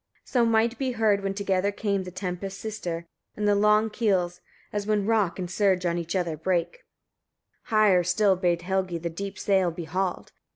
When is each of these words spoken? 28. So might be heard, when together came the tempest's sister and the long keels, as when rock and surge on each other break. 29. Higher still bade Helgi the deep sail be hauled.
28. 0.25 0.29
So 0.31 0.45
might 0.49 0.79
be 0.79 0.91
heard, 0.93 1.21
when 1.21 1.35
together 1.35 1.71
came 1.71 2.01
the 2.05 2.09
tempest's 2.09 2.59
sister 2.59 3.05
and 3.37 3.47
the 3.47 3.53
long 3.53 3.91
keels, 3.91 4.41
as 4.73 4.87
when 4.87 5.05
rock 5.05 5.37
and 5.37 5.47
surge 5.51 5.85
on 5.85 5.99
each 5.99 6.15
other 6.15 6.35
break. 6.35 6.83
29. 7.65 7.65
Higher 7.79 8.03
still 8.03 8.35
bade 8.35 8.63
Helgi 8.63 8.97
the 8.97 9.11
deep 9.11 9.37
sail 9.37 9.69
be 9.69 9.83
hauled. 9.83 10.31